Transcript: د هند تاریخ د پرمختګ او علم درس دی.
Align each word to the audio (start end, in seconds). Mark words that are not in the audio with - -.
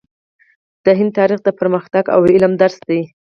د 0.85 0.87
هند 0.99 1.11
تاریخ 1.19 1.39
د 1.43 1.49
پرمختګ 1.59 2.03
او 2.15 2.21
علم 2.33 2.53
درس 2.61 2.77
دی. 2.89 3.01